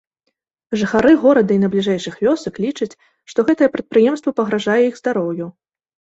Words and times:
Жыхары 0.81 1.11
горада 1.25 1.51
і 1.55 1.57
найбліжэйшых 1.63 2.15
вёсак 2.25 2.57
лічаць, 2.65 2.89
што 3.33 3.47
гэтае 3.51 3.69
прадпрыемства 3.77 4.35
пагражае 4.43 4.81
іх 4.89 5.01
здароўю. 5.05 5.47